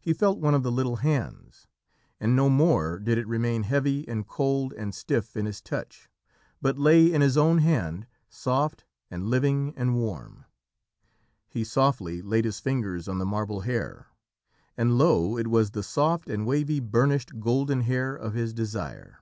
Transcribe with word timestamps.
He 0.00 0.14
felt 0.14 0.38
one 0.38 0.54
of 0.54 0.62
the 0.62 0.72
little 0.72 0.96
hands, 0.96 1.66
and 2.18 2.34
no 2.34 2.48
more 2.48 2.98
did 2.98 3.18
it 3.18 3.26
remain 3.26 3.64
heavy 3.64 4.08
and 4.08 4.26
cold 4.26 4.72
and 4.72 4.94
stiff 4.94 5.36
in 5.36 5.44
his 5.44 5.60
touch, 5.60 6.08
but 6.62 6.78
lay 6.78 7.12
in 7.12 7.20
his 7.20 7.36
own 7.36 7.58
hand, 7.58 8.06
soft 8.30 8.86
and 9.10 9.28
living 9.28 9.74
and 9.76 9.94
warm. 9.94 10.46
He 11.50 11.64
softly 11.64 12.22
laid 12.22 12.46
his 12.46 12.60
fingers 12.60 13.06
on 13.08 13.18
the 13.18 13.26
marble 13.26 13.60
hair, 13.60 14.06
and 14.74 14.96
lo, 14.96 15.36
it 15.36 15.48
was 15.48 15.72
the 15.72 15.82
soft 15.82 16.30
and 16.30 16.46
wavy 16.46 16.80
burnished 16.80 17.38
golden 17.38 17.82
hair 17.82 18.16
of 18.16 18.32
his 18.32 18.54
desire. 18.54 19.18